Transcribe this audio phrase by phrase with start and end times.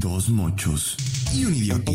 [0.00, 0.96] Dos mochos
[1.34, 1.90] y un idiota.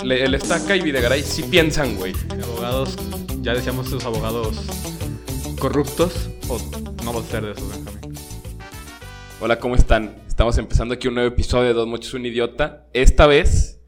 [0.00, 2.12] El Estaca y Videgaray sí piensan, güey.
[2.40, 2.96] Abogados,
[3.40, 4.64] ya decíamos esos abogados
[5.58, 6.60] corruptos, o
[7.02, 8.16] no vas a ser de esos, Benjamín.
[9.40, 10.22] Hola, ¿cómo están?
[10.28, 12.86] Estamos empezando aquí un nuevo episodio de Dos Mochos un Idiota.
[12.92, 13.80] Esta vez,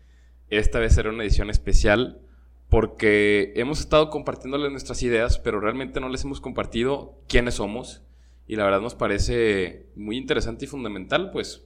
[0.49, 2.23] esta vez será una edición especial
[2.69, 8.03] porque hemos estado compartiéndoles nuestras ideas, pero realmente no les hemos compartido quiénes somos.
[8.49, 11.63] Y la verdad nos parece muy interesante y fundamental, pues,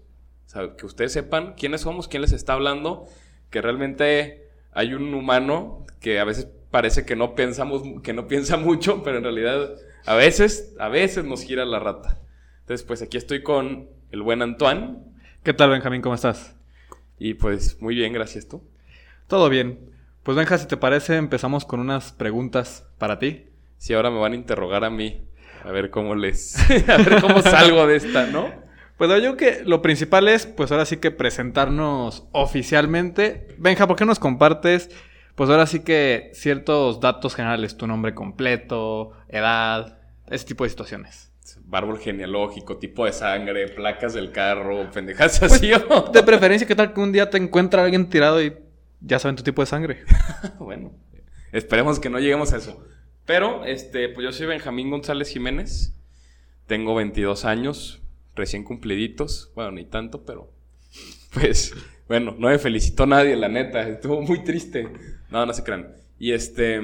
[0.48, 3.06] sabe- que ustedes sepan quiénes somos, quién les está hablando,
[3.50, 8.56] que realmente hay un humano que a veces parece que no pensamos, que no piensa
[8.56, 9.70] mucho, pero en realidad
[10.06, 12.18] a veces, a veces nos gira la rata.
[12.60, 14.96] Entonces, pues aquí estoy con el buen Antoine.
[15.42, 16.02] ¿Qué tal, Benjamín?
[16.02, 16.56] ¿Cómo estás?
[17.18, 18.62] Y pues muy bien, gracias tú.
[19.26, 19.90] Todo bien.
[20.22, 23.46] Pues Benja, si te parece, empezamos con unas preguntas para ti.
[23.76, 25.22] Si ahora me van a interrogar a mí,
[25.64, 26.56] a ver cómo les.
[26.88, 28.67] a ver cómo salgo de esta, ¿no?
[28.98, 33.46] Pues yo creo que lo principal es, pues ahora sí que presentarnos oficialmente.
[33.56, 34.90] Benja, ¿por qué nos compartes?
[35.36, 41.30] Pues ahora sí que ciertos datos generales, tu nombre completo, edad, ese tipo de situaciones.
[41.70, 45.70] Árbol genealógico, tipo de sangre, placas del carro, pendejas así.
[45.72, 46.10] ¿o?
[46.12, 48.52] De preferencia, ¿qué tal que un día te encuentra alguien tirado y
[49.00, 50.04] ya saben tu tipo de sangre?
[50.58, 50.90] bueno,
[51.52, 52.84] esperemos que no lleguemos a eso.
[53.26, 55.94] Pero, este, pues yo soy Benjamín González Jiménez.
[56.66, 58.02] Tengo 22 años,
[58.38, 59.52] recién cumpliditos.
[59.54, 60.50] Bueno, ni tanto, pero.
[61.34, 61.74] Pues,
[62.08, 63.86] bueno, no me felicitó nadie, la neta.
[63.86, 64.88] Estuvo muy triste.
[65.30, 65.94] No, no se crean.
[66.18, 66.80] Y este.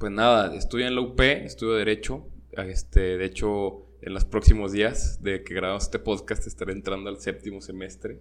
[0.00, 2.26] Pues nada, estudio en la UP, estudio Derecho.
[2.52, 7.20] Este, de hecho, en los próximos días de que grabamos este podcast, estaré entrando al
[7.20, 8.20] séptimo semestre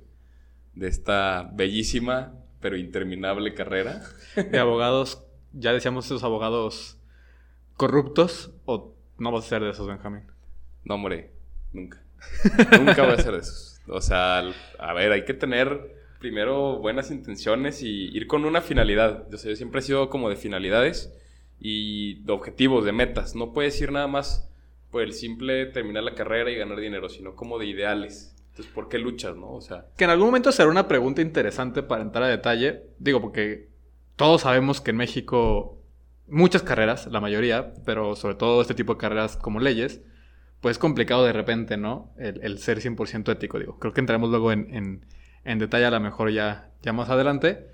[0.76, 2.34] de esta bellísima
[2.66, 4.02] pero interminable carrera.
[4.36, 6.98] De abogados, ya decíamos esos abogados
[7.78, 10.24] corruptos, o no vas a ser de esos, Benjamín.
[10.84, 11.32] No, hombre,
[11.74, 12.02] nunca.
[12.80, 13.80] Nunca voy a hacer eso.
[13.88, 14.44] O sea,
[14.80, 19.28] a ver, hay que tener primero buenas intenciones y ir con una finalidad.
[19.30, 21.14] Yo, sé, yo siempre he sido como de finalidades
[21.60, 23.36] y de objetivos, de metas.
[23.36, 24.50] No puedes ir nada más
[24.92, 28.36] por el simple terminar la carrera y ganar dinero, sino como de ideales.
[28.50, 29.52] Entonces, ¿por qué luchas, no?
[29.52, 32.84] O sea, Que en algún momento será una pregunta interesante para entrar a detalle.
[33.00, 33.68] Digo, porque
[34.16, 35.82] todos sabemos que en México
[36.28, 40.02] muchas carreras, la mayoría, pero sobre todo este tipo de carreras como leyes,
[40.66, 42.12] pues es complicado de repente, ¿no?
[42.18, 43.78] El, el ser 100% ético, digo.
[43.78, 45.06] Creo que entraremos luego en, en-
[45.44, 47.68] en detalle a lo mejor ya, ya más adelante.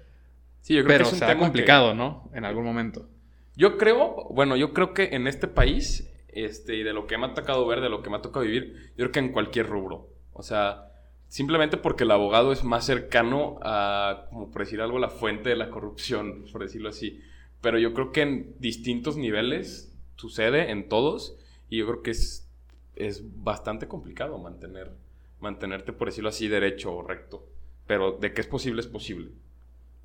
[0.59, 2.30] sí, yo creo Pero que es un será tema que- complicado, ¿no?
[2.34, 3.07] En algún momento.
[3.56, 7.28] Yo creo, bueno, yo creo que en este país, este, y de lo que me
[7.28, 9.68] ha tocado ver, de lo que me ha tocado vivir, yo creo que en cualquier
[9.68, 10.09] rubro.
[10.34, 10.91] O sea,
[11.30, 15.56] simplemente porque el abogado es más cercano a, como por decir algo, la fuente de
[15.56, 17.22] la corrupción, por decirlo así.
[17.62, 21.38] Pero yo creo que en distintos niveles sucede, en todos,
[21.69, 22.50] y yo creo que es,
[22.96, 24.91] es bastante complicado mantener,
[25.40, 27.46] mantenerte, por decirlo así, derecho o recto.
[27.88, 29.31] Pero de que es posible, es posible.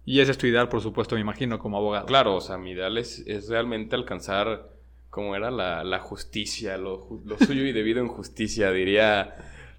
[0.05, 2.07] Y ese es tu ideal, por supuesto, me imagino, como abogado.
[2.07, 4.71] Claro, o sea, mi ideal es, es realmente alcanzar,
[5.11, 9.35] como era, la, la justicia, lo, lo suyo y debido en justicia, diría,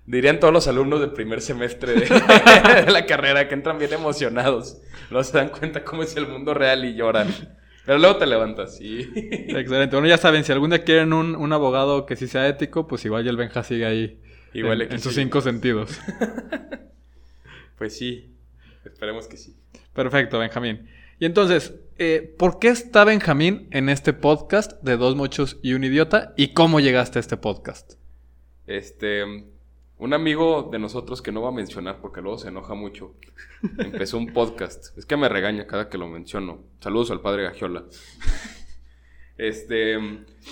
[0.06, 2.02] dirían todos los alumnos del primer semestre de,
[2.86, 4.82] de la carrera que entran bien emocionados,
[5.12, 7.57] no se dan cuenta cómo es el mundo real y lloran.
[7.88, 9.00] Pero luego te levantas y...
[9.16, 9.96] Excelente.
[9.96, 13.06] Bueno, ya saben, si algún día quieren un, un abogado que sí sea ético, pues
[13.06, 14.20] igual ya el Benja sigue ahí.
[14.54, 15.98] Igual en, en sus cinco sentidos.
[17.78, 18.36] Pues sí,
[18.86, 19.56] esperemos que sí.
[19.94, 20.90] Perfecto, Benjamín.
[21.20, 25.84] Y entonces, eh, ¿por qué está Benjamín en este podcast de Dos Mochos y un
[25.84, 26.34] Idiota?
[26.38, 27.94] ¿Y cómo llegaste a este podcast?
[28.66, 29.24] Este,
[30.00, 33.16] un amigo de nosotros que no va a mencionar porque luego se enoja mucho,
[33.80, 34.98] empezó un podcast.
[34.98, 36.60] Es que me regaña cada que lo menciono.
[36.80, 37.86] Saludos al padre Gagiola.
[39.38, 40.00] Este,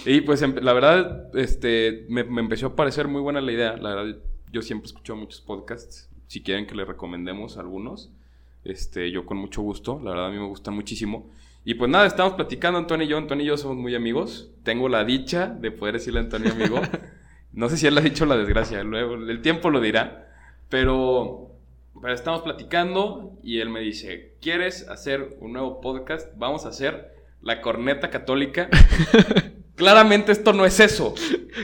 [0.06, 3.78] y pues em- la verdad, este, me, empezó a parecer muy buena la idea.
[3.78, 4.20] La verdad,
[4.52, 6.10] yo siempre escucho muchos podcasts.
[6.28, 8.12] Si quieren que le recomendemos algunos,
[8.64, 10.00] este, yo con mucho gusto.
[10.04, 11.32] La verdad, a mí me gustan muchísimo.
[11.64, 13.18] Y pues nada, estamos platicando, Antonio y yo.
[13.18, 14.52] Antonio y yo somos muy amigos.
[14.64, 16.80] Tengo la dicha de poder decirle a Antonio amigo.
[17.56, 20.28] No sé si él ha dicho la desgracia, luego el tiempo lo dirá.
[20.70, 21.52] Pero,
[22.02, 26.30] pero estamos platicando y él me dice, ¿quieres hacer un nuevo podcast?
[26.38, 28.70] Vamos a hacer la corneta católica.
[29.76, 31.14] Claramente esto no es eso.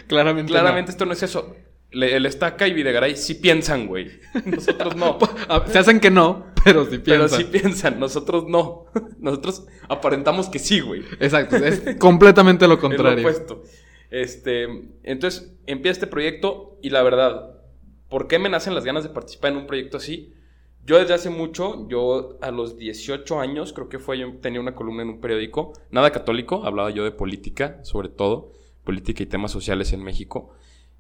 [0.08, 0.52] Claramente.
[0.52, 1.56] Claramente esto no es eso.
[1.92, 4.12] Le- el Estaca y Videgaray sí piensan, güey.
[4.46, 5.18] Nosotros no.
[5.50, 7.40] Ah, Se hacen que no, pero sí Pero piensan.
[7.40, 8.86] sí piensan, nosotros no.
[9.20, 11.04] Nosotros aparentamos que sí, güey.
[11.20, 13.20] Exacto, es completamente lo Es lo contrario.
[13.20, 13.64] opuesto.
[14.12, 14.68] Este,
[15.04, 17.62] entonces empieza este proyecto y la verdad,
[18.10, 20.34] ¿por qué me nacen las ganas de participar en un proyecto así?
[20.86, 24.76] Yo desde hace mucho, yo a los 18 años, creo que fue, yo tenía una
[24.76, 28.52] columna en un periódico, nada católico, hablaba yo de política, sobre todo,
[28.84, 30.54] política y temas sociales en México.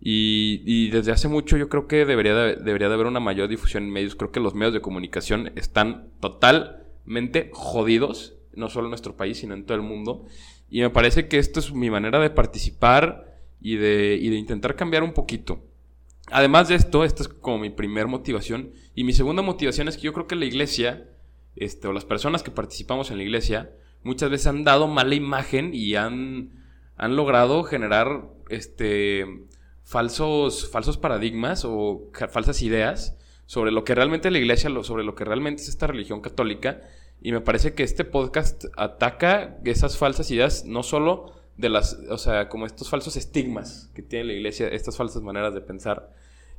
[0.04, 3.84] Y, desde hace mucho yo creo que debería de, debería de haber una mayor difusión
[3.84, 4.16] en medios.
[4.16, 9.54] Creo que los medios de comunicación están totalmente jodidos, no solo en nuestro país, sino
[9.54, 10.25] en todo el mundo.
[10.71, 14.75] Y me parece que esto es mi manera de participar y de, y de intentar
[14.75, 15.63] cambiar un poquito.
[16.31, 18.71] Además de esto, esta es como mi primer motivación.
[18.95, 21.09] Y mi segunda motivación es que yo creo que la iglesia,
[21.57, 23.71] este, o las personas que participamos en la iglesia,
[24.01, 26.63] muchas veces han dado mala imagen y han,
[26.95, 29.25] han logrado generar este,
[29.83, 35.25] falsos, falsos paradigmas o falsas ideas sobre lo que realmente la iglesia, sobre lo que
[35.25, 36.79] realmente es esta religión católica.
[37.21, 42.18] Y me parece que este podcast ataca esas falsas ideas, no solo de las, o
[42.18, 46.12] sea, como estos falsos estigmas que tiene la iglesia, estas falsas maneras de pensar.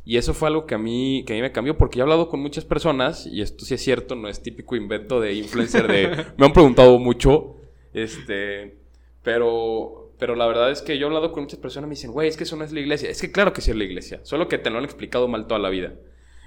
[0.05, 2.05] Y eso fue algo que a mí, que a mí me cambió, porque yo he
[2.05, 5.87] hablado con muchas personas, y esto sí es cierto, no es típico invento de influencer
[5.89, 6.27] de...
[6.37, 7.57] me han preguntado mucho,
[7.93, 8.77] este,
[9.23, 12.13] pero, pero la verdad es que yo he hablado con muchas personas y me dicen,
[12.13, 13.11] güey, es que eso no es la iglesia.
[13.11, 15.47] Es que claro que sí es la iglesia, solo que te lo han explicado mal
[15.47, 15.95] toda la vida.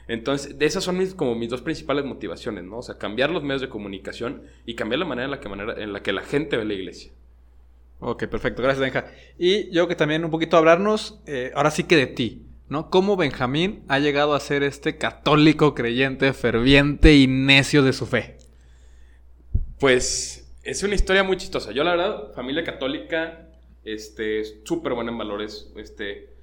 [0.07, 2.77] Entonces, de esas son mis, como mis dos principales motivaciones, ¿no?
[2.77, 5.81] O sea, cambiar los medios de comunicación y cambiar la manera en la que, manera,
[5.81, 7.11] en la, que la gente ve la iglesia.
[7.99, 8.61] Ok, perfecto.
[8.61, 9.11] Gracias, Benja.
[9.39, 12.89] Y yo que también un poquito hablarnos, eh, ahora sí que de ti, ¿no?
[12.89, 18.37] ¿Cómo Benjamín ha llegado a ser este católico creyente, ferviente y necio de su fe?
[19.79, 21.71] Pues es una historia muy chistosa.
[21.71, 23.49] Yo, la verdad, familia católica,
[23.83, 25.71] este, súper buena en valores.
[25.75, 26.34] Este,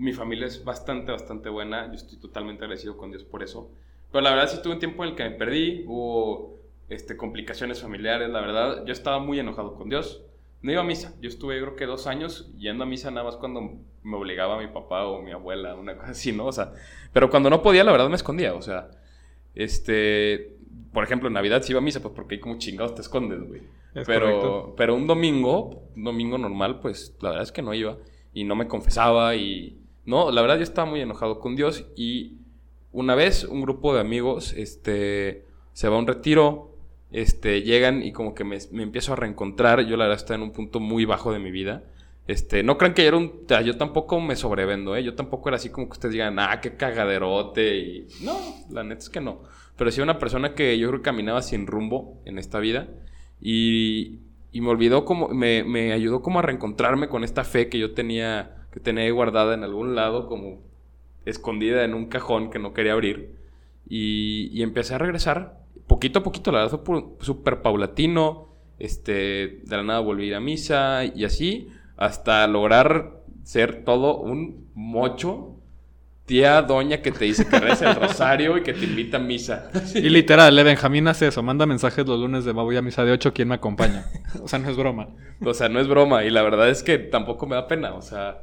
[0.00, 1.88] mi familia es bastante, bastante buena.
[1.88, 3.70] Yo estoy totalmente agradecido con Dios por eso.
[4.10, 5.84] Pero la verdad, sí tuve un tiempo en el que me perdí.
[5.86, 6.56] Hubo
[6.88, 8.30] este, complicaciones familiares.
[8.30, 10.22] La verdad, yo estaba muy enojado con Dios.
[10.62, 11.14] No iba a misa.
[11.20, 13.60] Yo estuve, creo que dos años yendo a misa nada más cuando
[14.02, 16.46] me obligaba mi papá o mi abuela, una cosa así, ¿no?
[16.46, 16.72] O sea,
[17.12, 18.54] pero cuando no podía, la verdad me escondía.
[18.54, 18.90] O sea,
[19.54, 20.56] este,
[20.94, 23.46] por ejemplo, en Navidad sí iba a misa, pues porque ahí como chingados te escondes,
[23.46, 23.60] güey.
[23.94, 24.74] Es Pero, correcto.
[24.78, 27.98] pero un domingo, un domingo normal, pues la verdad es que no iba
[28.32, 32.38] y no me confesaba y no, la verdad yo estaba muy enojado con Dios y
[32.92, 36.76] una vez un grupo de amigos, este, se va a un retiro,
[37.12, 40.42] este, llegan y como que me, me empiezo a reencontrar, yo la verdad estaba en
[40.42, 41.84] un punto muy bajo de mi vida.
[42.26, 45.02] Este, no crean que yo era un, yo tampoco me sobrevendo, ¿eh?
[45.02, 48.06] Yo tampoco era así como que ustedes digan, ah, qué cagaderote y...
[48.22, 48.38] No,
[48.70, 49.42] la neta es que no.
[49.76, 52.88] Pero sí una persona que yo creo que caminaba sin rumbo en esta vida
[53.40, 54.20] y,
[54.52, 57.94] y me olvidó como, me, me ayudó como a reencontrarme con esta fe que yo
[57.94, 60.58] tenía, que tenía ahí guardada en algún lado, como
[61.24, 63.34] escondida en un cajón que no quería abrir.
[63.88, 69.76] Y, y empecé a regresar, poquito a poquito, la verdad fue súper paulatino, este, de
[69.76, 75.56] la nada volví a ir a misa y así, hasta lograr ser todo un mocho,
[76.24, 79.70] tía, doña que te dice que reza el rosario y que te invita a misa.
[79.96, 83.04] Y literal, eh, Benjamín hace eso, manda mensajes los lunes de "Va, voy a misa
[83.04, 84.06] de 8, ¿quién me acompaña?
[84.42, 85.08] o sea, no es broma.
[85.44, 86.22] O sea, no es broma.
[86.24, 87.94] Y la verdad es que tampoco me da pena.
[87.94, 88.38] O sea,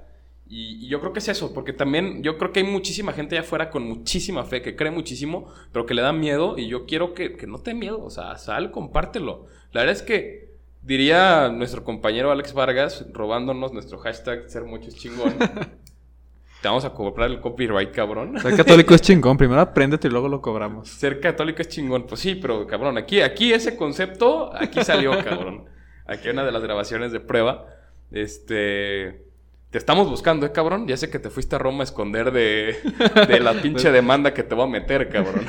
[0.50, 1.54] y, y yo creo que es eso.
[1.54, 4.92] Porque también yo creo que hay muchísima gente allá afuera con muchísima fe, que cree
[4.92, 6.58] muchísimo, pero que le da miedo.
[6.58, 8.04] Y yo quiero que, que no te dé miedo.
[8.04, 9.48] O sea, sal, compártelo.
[9.72, 10.48] La verdad es que
[10.88, 15.36] diría nuestro compañero Alex Vargas, robándonos nuestro hashtag ser mucho es chingón.
[16.62, 18.40] te vamos a cobrar el copyright, cabrón.
[18.40, 20.88] Ser católico es chingón, primero apréndete y luego lo cobramos.
[20.88, 22.08] Ser católico es chingón.
[22.08, 25.66] Pues sí, pero cabrón, aquí, aquí ese concepto, aquí salió, cabrón.
[26.06, 27.68] Aquí una de las grabaciones de prueba.
[28.12, 29.27] Este.
[29.70, 30.88] Te estamos buscando, ¿eh, cabrón?
[30.88, 32.78] Ya sé que te fuiste a Roma a esconder de,
[33.28, 35.46] de la pinche demanda que te voy a meter, cabrón.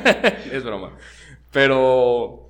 [0.52, 0.96] es broma.
[1.50, 2.48] Pero.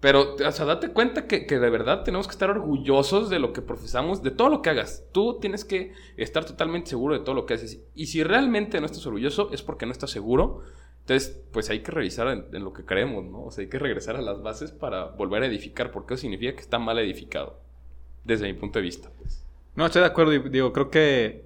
[0.00, 3.54] Pero, o sea, date cuenta que, que de verdad tenemos que estar orgullosos de lo
[3.54, 5.04] que profesamos, de todo lo que hagas.
[5.12, 7.80] Tú tienes que estar totalmente seguro de todo lo que haces.
[7.94, 10.60] Y si realmente no estás orgulloso, es porque no estás seguro.
[11.00, 13.44] Entonces, pues hay que revisar en, en lo que creemos, ¿no?
[13.44, 16.54] O sea, hay que regresar a las bases para volver a edificar, porque eso significa
[16.54, 17.58] que está mal edificado.
[18.24, 19.43] Desde mi punto de vista, pues.
[19.76, 21.44] No, estoy de acuerdo digo, creo que,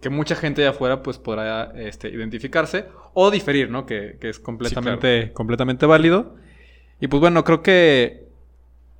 [0.00, 3.86] que mucha gente allá afuera pues podrá este, identificarse o diferir, ¿no?
[3.86, 6.36] Que, que es completamente, completamente válido.
[7.00, 8.24] Y pues bueno, creo que,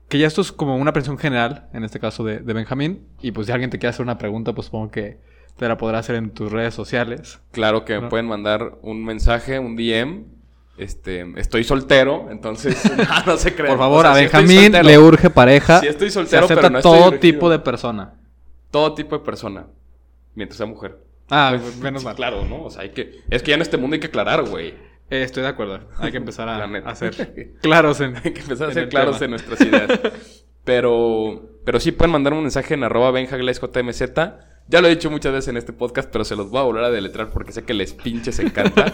[0.08, 3.06] que ya esto es como una presión general, en este caso de, de Benjamín.
[3.22, 5.18] Y pues si alguien te quiere hacer una pregunta, pues supongo que
[5.56, 7.38] te la podrá hacer en tus redes sociales.
[7.52, 8.08] Claro que me No.
[8.08, 10.24] pueden mandar un mensaje, un DM.
[10.76, 13.68] Este, estoy soltero, entonces no, no se crean.
[13.70, 14.82] Por favor, O sea, a Benjamín soltero.
[14.84, 15.78] le urge pareja.
[15.78, 18.14] Sí estoy Se soltero, acepta pero no todo tipo de persona.
[18.74, 19.68] Todo tipo de persona,
[20.34, 20.98] mientras sea mujer.
[21.30, 22.16] Ah, menos Sí, mal.
[22.16, 22.64] Claro, ¿no?
[22.64, 23.20] O sea, hay que...
[23.30, 24.70] Es que ya en este mundo hay que aclarar, güey.
[25.10, 25.78] Eh, estoy de acuerdo.
[25.98, 28.16] Hay que empezar a, ser claros en.
[28.16, 29.36] Hay que empezar a ser claros tema.
[29.36, 30.00] en nuestras ideas.
[30.64, 34.02] Pero, pero sí pueden mandar un mensaje en arroba benjaglesjmz.
[34.66, 36.84] Ya lo he dicho muchas veces en este podcast, pero se los voy a volver
[36.84, 38.90] a deletrar porque sé que les pinches encanta.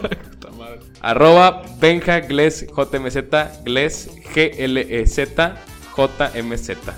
[1.00, 5.56] Arroba benjaglesjmz, gles, G-L-E-Z,
[5.92, 6.94] J-M-Z.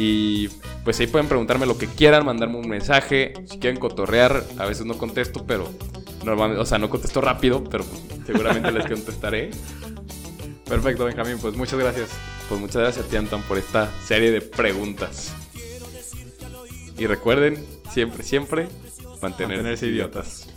[0.00, 0.48] Y
[0.84, 4.86] pues ahí pueden preguntarme lo que quieran, mandarme un mensaje, si quieren cotorrear, a veces
[4.86, 5.68] no contesto, pero
[6.24, 9.50] normalmente, o sea, no contesto rápido, pero pues, seguramente les contestaré.
[10.66, 12.10] Perfecto, Benjamín, pues muchas gracias.
[12.48, 15.34] Pues muchas gracias a ti, Anton, por esta serie de preguntas.
[16.96, 17.62] Y recuerden,
[17.92, 18.68] siempre, siempre,
[19.20, 20.48] mantenerse, Mantenerse idiotas.